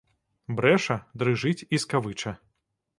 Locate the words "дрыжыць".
1.21-1.65